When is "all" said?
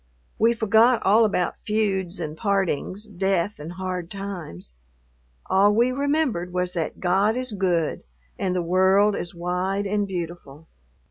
1.05-1.25, 5.45-5.75